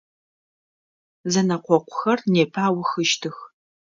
[1.31, 3.37] Зэнэкъокъухэр непэ аухыщтых.